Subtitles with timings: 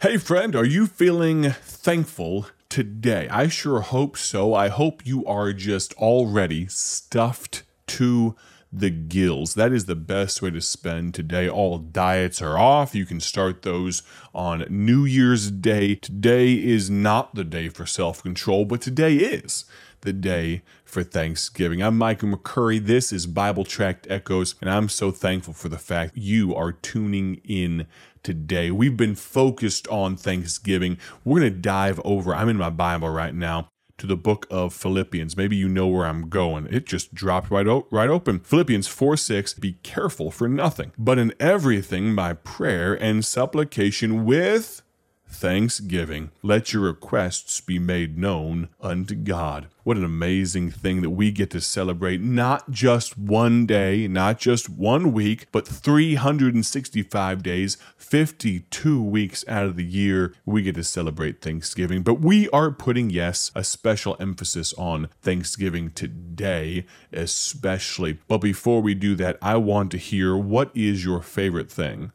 [0.00, 3.26] Hey, friend, are you feeling thankful today?
[3.32, 4.54] I sure hope so.
[4.54, 8.36] I hope you are just already stuffed to
[8.72, 9.54] the gills.
[9.54, 11.48] That is the best way to spend today.
[11.48, 12.94] All diets are off.
[12.94, 15.96] You can start those on New Year's Day.
[15.96, 19.64] Today is not the day for self control, but today is
[20.00, 21.82] the day for Thanksgiving.
[21.82, 22.84] I'm Michael McCurry.
[22.84, 27.40] This is Bible Tract Echoes, and I'm so thankful for the fact you are tuning
[27.44, 27.86] in
[28.22, 28.70] today.
[28.70, 30.98] We've been focused on Thanksgiving.
[31.24, 33.68] We're going to dive over, I'm in my Bible right now.
[33.98, 35.36] To the book of Philippians.
[35.36, 36.68] Maybe you know where I'm going.
[36.70, 38.38] It just dropped right, o- right open.
[38.38, 44.82] Philippians 4 6 Be careful for nothing, but in everything by prayer and supplication with
[45.28, 46.30] thanksgiving.
[46.42, 49.68] Let your requests be made known unto God.
[49.84, 54.68] What an amazing thing that we get to celebrate not just one day, not just
[54.68, 61.40] one week, but 365 days, 52 weeks out of the year, we get to celebrate
[61.40, 62.02] Thanksgiving.
[62.02, 68.18] But we are putting, yes, a special emphasis on Thanksgiving today, especially.
[68.28, 72.12] But before we do that, I want to hear what is your favorite thing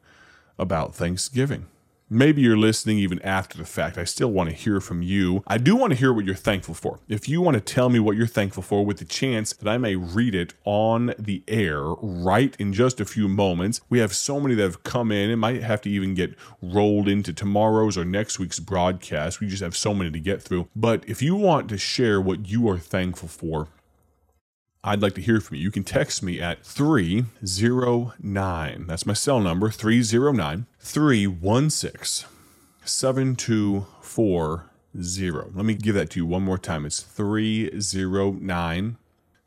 [0.60, 1.68] about Thanksgiving?
[2.14, 3.98] Maybe you're listening even after the fact.
[3.98, 5.44] I still want to hear from you.
[5.48, 7.00] I do want to hear what you're thankful for.
[7.10, 9.80] If you want to tell me what you're thankful for with the chance that I
[9.80, 14.40] may read it on the air right in just a few moments, we have so
[14.40, 15.32] many that have come in.
[15.32, 19.40] It might have to even get rolled into tomorrow's or next week's broadcast.
[19.40, 20.70] We just have so many to get through.
[20.76, 23.70] But if you want to share what you are thankful for,
[24.86, 25.64] I'd like to hear from you.
[25.64, 28.86] You can text me at 309.
[28.86, 32.28] That's my cell number, 309 316
[32.84, 35.52] 7240.
[35.56, 36.86] Let me give that to you one more time.
[36.86, 38.98] It's 309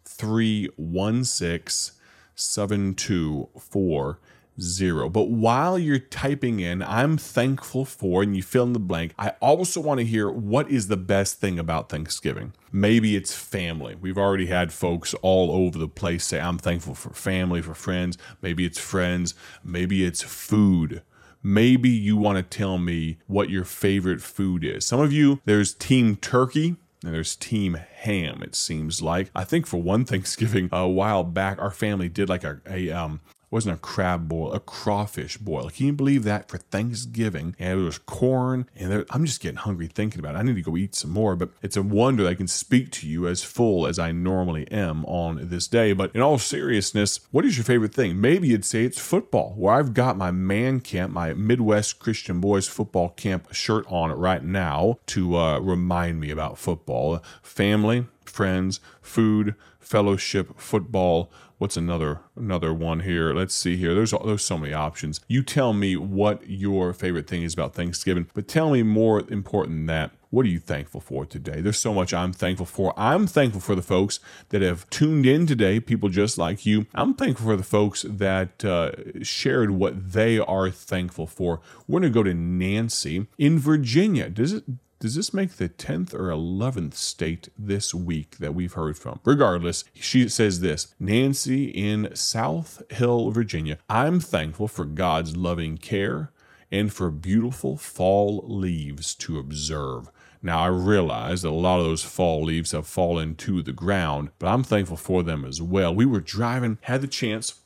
[0.04, 1.94] 316
[2.34, 4.18] 7240
[4.60, 5.08] zero.
[5.08, 9.30] But while you're typing in, I'm thankful for, and you fill in the blank, I
[9.40, 12.52] also want to hear what is the best thing about Thanksgiving.
[12.72, 13.94] Maybe it's family.
[13.94, 18.18] We've already had folks all over the place say, I'm thankful for family, for friends.
[18.42, 19.34] Maybe it's friends.
[19.64, 21.02] Maybe it's food.
[21.42, 24.84] Maybe you want to tell me what your favorite food is.
[24.84, 26.76] Some of you, there's Team Turkey.
[27.04, 29.30] And there's Team Ham, it seems like.
[29.34, 33.20] I think for one Thanksgiving a while back, our family did like a, a um,
[33.50, 35.70] wasn't a crab boil, a crawfish boil.
[35.70, 37.54] Can you believe that for Thanksgiving?
[37.58, 40.38] And it was corn, and there, I'm just getting hungry thinking about it.
[40.38, 43.08] I need to go eat some more, but it's a wonder I can speak to
[43.08, 45.92] you as full as I normally am on this day.
[45.92, 48.20] But in all seriousness, what is your favorite thing?
[48.20, 52.66] Maybe you'd say it's football, where I've got my man camp, my Midwest Christian Boys
[52.66, 57.22] football camp shirt on right now to uh, remind me about football.
[57.42, 61.30] Family, friends, food, fellowship, football.
[61.58, 63.32] What's another another one here?
[63.32, 63.94] Let's see here.
[63.94, 65.20] There's there's so many options.
[65.26, 69.78] You tell me what your favorite thing is about Thanksgiving, but tell me more important
[69.78, 70.10] than that.
[70.28, 71.62] What are you thankful for today?
[71.62, 72.92] There's so much I'm thankful for.
[72.94, 76.86] I'm thankful for the folks that have tuned in today, people just like you.
[76.94, 78.90] I'm thankful for the folks that uh,
[79.22, 81.60] shared what they are thankful for.
[81.88, 84.28] We're going to go to Nancy in Virginia.
[84.28, 84.64] Does it
[84.98, 89.20] does this make the 10th or 11th state this week that we've heard from?
[89.24, 93.78] Regardless, she says this Nancy in South Hill, Virginia.
[93.90, 96.32] I'm thankful for God's loving care
[96.72, 100.10] and for beautiful fall leaves to observe.
[100.42, 104.30] Now, I realize that a lot of those fall leaves have fallen to the ground,
[104.38, 105.94] but I'm thankful for them as well.
[105.94, 107.60] We were driving, had the chance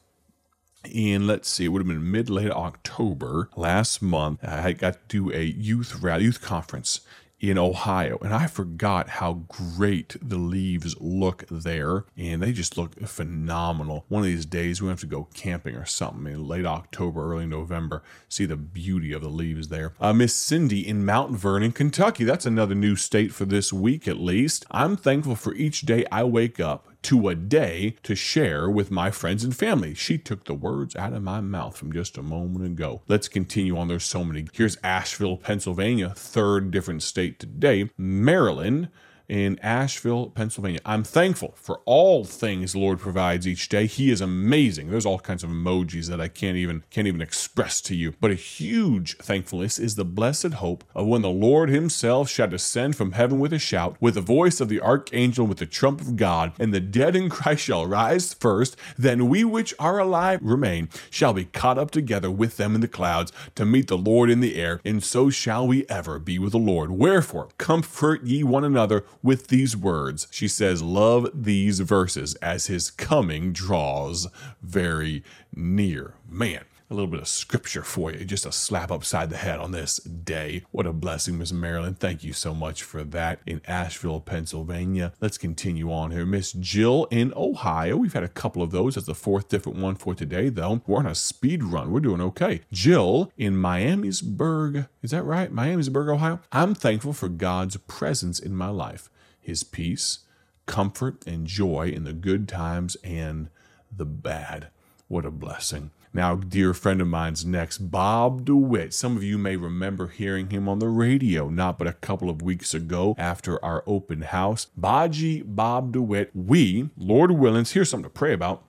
[0.84, 4.42] in let's see, it would have been mid late October last month.
[4.42, 7.00] I got to do a youth rally, youth conference
[7.40, 13.00] in Ohio, and I forgot how great the leaves look there, and they just look
[13.00, 14.04] phenomenal.
[14.08, 17.46] One of these days we have to go camping or something in late October, early
[17.46, 19.94] November, see the beauty of the leaves there.
[20.00, 22.24] Uh, Miss Cindy in Mount Vernon, Kentucky.
[22.24, 24.66] That's another new state for this week at least.
[24.70, 29.10] I'm thankful for each day I wake up to a day to share with my
[29.10, 29.94] friends and family.
[29.94, 33.02] She took the words out of my mouth from just a moment ago.
[33.08, 33.88] Let's continue on.
[33.88, 34.46] There's so many.
[34.52, 37.90] Here's Asheville, Pennsylvania, third different state today.
[37.96, 38.88] Maryland
[39.30, 40.80] in Asheville, Pennsylvania.
[40.84, 43.86] I'm thankful for all things the Lord provides each day.
[43.86, 44.90] He is amazing.
[44.90, 48.12] There's all kinds of emojis that I can't even can't even express to you.
[48.20, 52.96] But a huge thankfulness is the blessed hope of when the Lord himself shall descend
[52.96, 56.16] from heaven with a shout, with the voice of the archangel, with the trump of
[56.16, 60.88] God, and the dead in Christ shall rise first, then we which are alive remain
[61.08, 64.40] shall be caught up together with them in the clouds to meet the Lord in
[64.40, 66.90] the air, and so shall we ever be with the Lord.
[66.90, 70.26] Wherefore, comfort ye one another with these words.
[70.30, 74.28] She says, Love these verses as his coming draws
[74.62, 75.22] very
[75.54, 76.14] near.
[76.28, 79.70] Man, a little bit of scripture for you, just a slap upside the head on
[79.70, 80.64] this day.
[80.72, 81.94] What a blessing, Miss Marilyn.
[81.94, 85.12] Thank you so much for that in Asheville, Pennsylvania.
[85.20, 86.26] Let's continue on here.
[86.26, 87.96] Miss Jill in Ohio.
[87.96, 88.96] We've had a couple of those.
[88.96, 90.82] That's the fourth different one for today, though.
[90.84, 91.92] We're on a speed run.
[91.92, 92.62] We're doing okay.
[92.72, 94.88] Jill in Miamisburg.
[95.00, 95.52] Is that right?
[95.54, 96.40] Miamisburg, Ohio.
[96.50, 99.08] I'm thankful for God's presence in my life,
[99.38, 100.20] His peace,
[100.66, 103.48] comfort, and joy in the good times and
[103.96, 104.68] the bad.
[105.06, 105.92] What a blessing.
[106.12, 108.92] Now, dear friend of mine's next, Bob DeWitt.
[108.92, 112.42] Some of you may remember hearing him on the radio not but a couple of
[112.42, 114.66] weeks ago after our open house.
[114.76, 118.64] Baji Bob DeWitt, we, Lord Willens, here's something to pray about.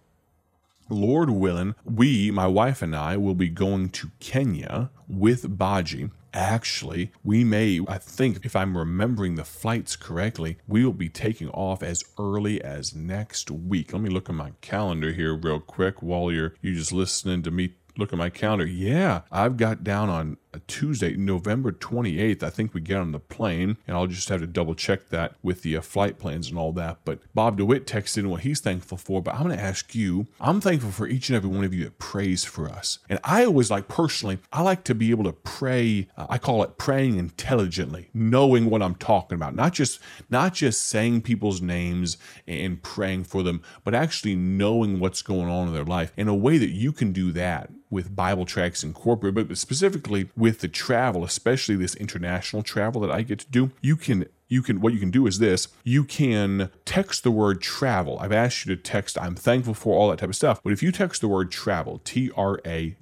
[0.88, 6.12] Lord willing, we, my wife and I, will be going to Kenya with Baji.
[6.34, 11.50] Actually, we may, I think, if I'm remembering the flights correctly, we will be taking
[11.50, 13.92] off as early as next week.
[13.92, 17.52] Let me look at my calendar here real quick while you're you just listening to
[17.52, 18.66] me look at my calendar.
[18.66, 20.38] Yeah, I've got down on
[20.68, 22.44] Tuesday, November 28th.
[22.44, 25.36] I think we get on the plane, and I'll just have to double check that
[25.42, 27.00] with the uh, flight plans and all that.
[27.06, 29.22] But Bob DeWitt texted in what he's thankful for.
[29.22, 31.84] But I'm going to ask you, I'm thankful for each and every one of you
[31.86, 33.00] that prays for us.
[33.10, 36.08] And I always like, personally, I like to be able to pray.
[36.18, 40.00] Uh, I call it praying intelligently, knowing what I'm talking about, not just
[40.30, 45.68] not just saying people's names and praying for them, but actually knowing what's going on
[45.68, 49.50] in their life in a way that you can do that with Bible Tracts Incorporated,
[49.50, 53.96] but specifically with the travel, especially this international travel that I get to do, you
[53.96, 58.20] can you can what you can do is this you can text the word travel
[58.20, 60.84] i've asked you to text i'm thankful for all that type of stuff but if
[60.84, 62.98] you text the word travel t-r-a-v-e-l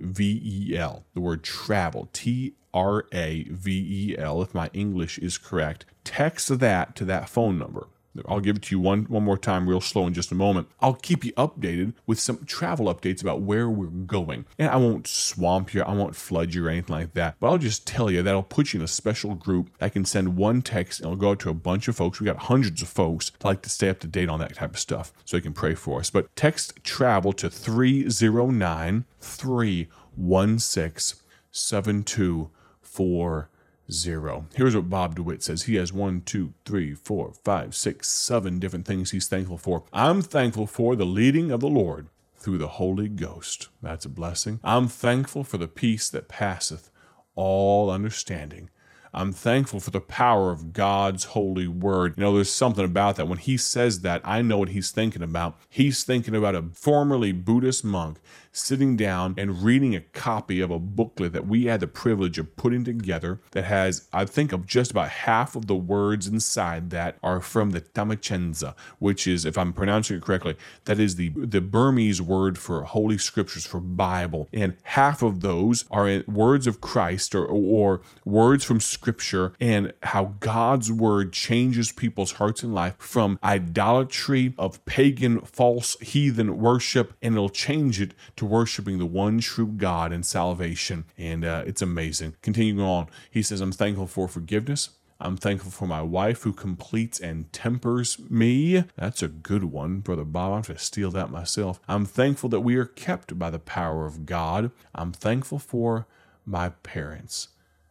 [1.15, 6.59] the word travel t R A V E L, if my English is correct, text
[6.59, 7.87] that to that phone number.
[8.27, 10.67] I'll give it to you one, one more time, real slow in just a moment.
[10.81, 14.45] I'll keep you updated with some travel updates about where we're going.
[14.57, 17.57] And I won't swamp you, I won't flood you or anything like that, but I'll
[17.57, 19.69] just tell you that I'll put you in a special group.
[19.79, 22.19] I can send one text and it'll go out to a bunch of folks.
[22.19, 24.79] We got hundreds of folks like to stay up to date on that type of
[24.79, 26.09] stuff so they can pray for us.
[26.09, 31.19] But text travel to 309 316
[31.51, 33.49] 7240
[33.91, 34.45] zero.
[34.55, 35.63] Here's what Bob DeWitt says.
[35.63, 39.83] He has one, two, three, four, five, six, seven different things he's thankful for.
[39.93, 42.07] I'm thankful for the leading of the Lord
[42.37, 43.69] through the Holy Ghost.
[43.81, 44.59] That's a blessing.
[44.63, 46.89] I'm thankful for the peace that passeth
[47.35, 48.69] all understanding.
[49.13, 52.13] I'm thankful for the power of God's holy word.
[52.15, 53.27] You know, there's something about that.
[53.27, 55.57] When he says that, I know what he's thinking about.
[55.67, 58.19] He's thinking about a formerly Buddhist monk
[58.51, 62.55] sitting down and reading a copy of a booklet that we had the privilege of
[62.55, 67.17] putting together that has, I think, of just about half of the words inside that
[67.23, 70.55] are from the Dhammacenza, which is, if I'm pronouncing it correctly,
[70.85, 74.47] that is the, the Burmese word for Holy Scriptures, for Bible.
[74.53, 80.35] And half of those are words of Christ or, or words from Scripture and how
[80.39, 87.35] God's word changes people's hearts and life from idolatry of pagan, false, heathen worship, and
[87.35, 91.05] it'll change it to worshiping the one true God and salvation.
[91.17, 92.35] And uh, it's amazing.
[92.41, 94.89] Continuing on, he says, I'm thankful for forgiveness.
[95.21, 98.85] I'm thankful for my wife who completes and tempers me.
[98.95, 100.53] That's a good one, Brother Bob.
[100.53, 101.81] I'm going to steal that myself.
[101.89, 104.71] I'm thankful that we are kept by the power of God.
[104.95, 106.07] I'm thankful for
[106.45, 107.49] my parents.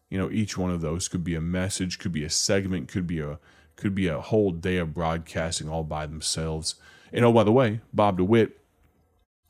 [0.09, 3.07] You know, each one of those could be a message, could be a segment, could
[3.07, 3.39] be a
[3.77, 6.75] could be a whole day of broadcasting all by themselves.
[7.13, 8.59] And oh, by the way, Bob DeWitt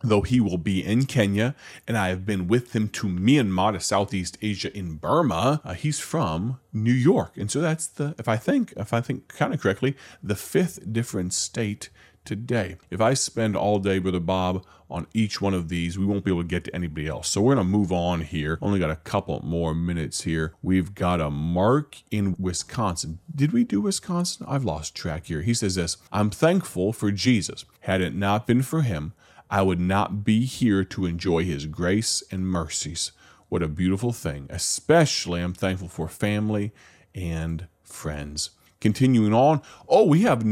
[0.00, 1.54] though he will be in Kenya,
[1.86, 5.60] and I have been with him to Myanmar, to Southeast Asia in Burma.
[5.64, 9.28] Uh, he's from New York, and so that's the, if I think, if I think
[9.28, 11.90] kind of correctly, the fifth different state
[12.24, 12.76] today.
[12.90, 16.30] If I spend all day, Brother Bob, on each one of these, we won't be
[16.30, 17.28] able to get to anybody else.
[17.28, 18.58] So we're going to move on here.
[18.62, 20.54] Only got a couple more minutes here.
[20.62, 23.18] We've got a Mark in Wisconsin.
[23.34, 24.46] Did we do Wisconsin?
[24.48, 25.42] I've lost track here.
[25.42, 27.64] He says this I'm thankful for Jesus.
[27.80, 29.12] Had it not been for him,
[29.50, 33.12] I would not be here to enjoy his grace and mercies.
[33.48, 34.46] What a beautiful thing.
[34.50, 36.72] Especially, I'm thankful for family
[37.14, 38.50] and friends.
[38.80, 40.42] Continuing on, oh, we have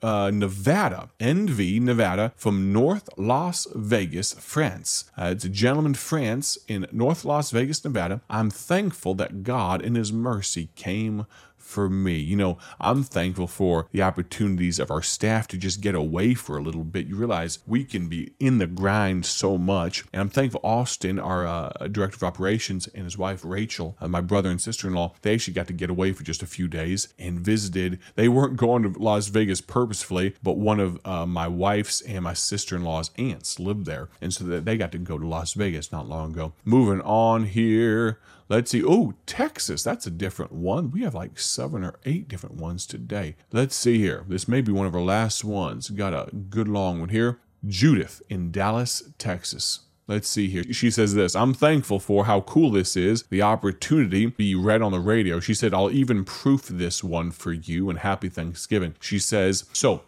[0.00, 5.10] uh, Nevada, NV, Nevada, from North Las Vegas, France.
[5.18, 8.22] Uh, it's a gentleman, France, in North Las Vegas, Nevada.
[8.30, 11.26] I'm thankful that God, in His mercy, came
[11.64, 12.16] for me.
[12.18, 16.56] You know, I'm thankful for the opportunities of our staff to just get away for
[16.56, 17.06] a little bit.
[17.06, 20.04] You realize we can be in the grind so much.
[20.12, 24.20] And I'm thankful Austin, our uh, director of operations, and his wife Rachel, uh, my
[24.20, 26.68] brother and sister in law, they actually got to get away for just a few
[26.68, 27.98] days and visited.
[28.14, 32.34] They weren't going to Las Vegas purposefully, but one of uh, my wife's and my
[32.34, 34.08] sister in law's aunts lived there.
[34.20, 36.52] And so they got to go to Las Vegas not long ago.
[36.64, 38.18] Moving on here.
[38.48, 38.82] Let's see.
[38.84, 39.82] Oh, Texas.
[39.82, 40.90] That's a different one.
[40.90, 43.36] We have like seven or eight different ones today.
[43.52, 44.24] Let's see here.
[44.28, 45.88] This may be one of our last ones.
[45.90, 47.40] Got a good long one here.
[47.66, 49.80] Judith in Dallas, Texas.
[50.06, 50.64] Let's see here.
[50.70, 54.82] She says this I'm thankful for how cool this is, the opportunity to be read
[54.82, 55.40] on the radio.
[55.40, 58.94] She said, I'll even proof this one for you and happy Thanksgiving.
[59.00, 60.02] She says, So,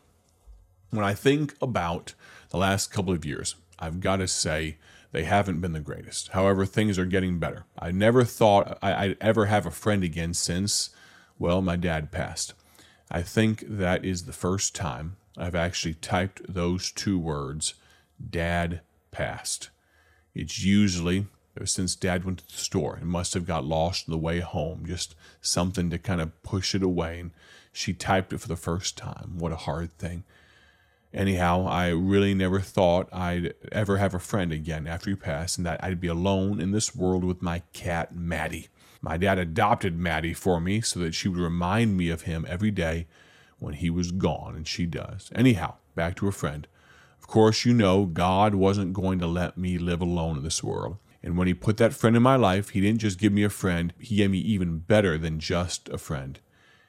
[0.90, 2.12] when I think about
[2.50, 4.76] the last couple of years, I've got to say,
[5.16, 6.28] they haven't been the greatest.
[6.32, 7.64] However, things are getting better.
[7.78, 10.90] I never thought I'd ever have a friend again since,
[11.38, 12.52] well, my dad passed.
[13.10, 17.72] I think that is the first time I've actually typed those two words,
[18.28, 19.70] dad passed.
[20.34, 21.28] It's usually
[21.64, 24.84] since dad went to the store and must have got lost on the way home,
[24.84, 27.20] just something to kind of push it away.
[27.20, 27.30] And
[27.72, 29.38] she typed it for the first time.
[29.38, 30.24] What a hard thing.
[31.14, 35.66] Anyhow, I really never thought I'd ever have a friend again after he passed and
[35.66, 38.68] that I'd be alone in this world with my cat, Maddie.
[39.00, 42.70] My dad adopted Maddie for me so that she would remind me of him every
[42.70, 43.06] day
[43.58, 45.30] when he was gone, and she does.
[45.34, 46.66] Anyhow, back to her friend.
[47.20, 50.98] Of course, you know God wasn't going to let me live alone in this world.
[51.22, 53.50] And when He put that friend in my life, He didn't just give me a
[53.50, 56.38] friend, He gave me even better than just a friend.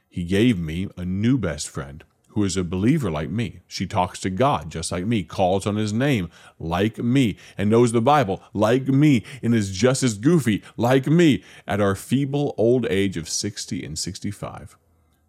[0.10, 2.04] He gave me a new best friend
[2.38, 3.62] who is a believer like me.
[3.68, 6.30] She talks to God just like me, calls on his name
[6.60, 11.44] like me, and knows the Bible like me, and is just as goofy like me
[11.66, 14.78] at our feeble old age of 60 and 65.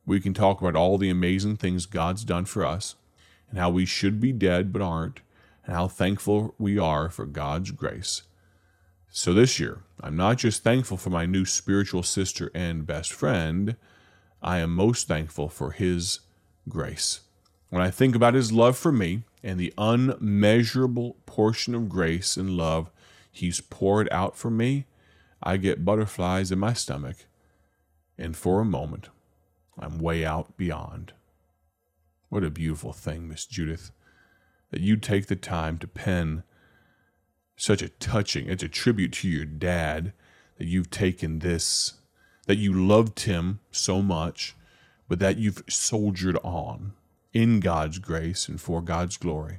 [0.05, 2.97] We can talk about all the amazing things God's done for us,
[3.49, 5.23] and how we should be dead but aren't,
[5.65, 8.25] and how thankful we are for God's grace.
[9.09, 13.77] So this year, I'm not just thankful for my new spiritual sister and best friend,
[14.43, 16.21] I am most thankful for his
[16.69, 17.21] grace.
[17.71, 22.51] When I think about his love for me and the unmeasurable portion of grace and
[22.51, 22.91] love
[23.31, 24.87] he's poured out for me,
[25.43, 27.27] I get butterflies in my stomach.
[28.17, 29.09] And for a moment,
[29.79, 31.13] I'm way out beyond.
[32.29, 33.91] What a beautiful thing, Miss Judith,
[34.71, 36.43] that you take the time to pen
[37.57, 40.13] such a touching, it's a tribute to your dad
[40.59, 41.95] that you've taken this,
[42.47, 44.55] that you loved him so much
[45.09, 46.93] but that you've soldiered on
[47.33, 49.59] in God's grace and for God's glory.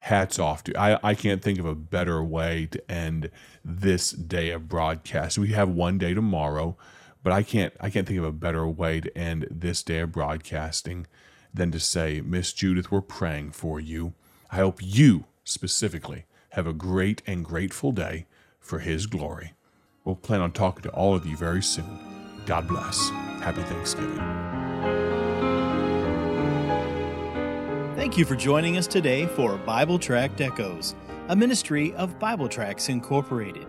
[0.00, 3.30] Hats off to I, I can't think of a better way to end
[3.64, 5.38] this day of broadcast.
[5.38, 6.76] We have one day tomorrow,
[7.22, 10.12] but I can't I can't think of a better way to end this day of
[10.12, 11.06] broadcasting
[11.54, 14.12] than to say, Miss Judith, we're praying for you.
[14.50, 18.26] I hope you specifically have a great and grateful day
[18.60, 19.52] for his glory.
[20.04, 22.23] We'll plan on talking to all of you very soon.
[22.46, 23.10] God bless.
[23.40, 24.18] Happy Thanksgiving.
[27.96, 30.94] Thank you for joining us today for Bible Tract Echoes,
[31.28, 33.66] a ministry of Bible Tracts Incorporated.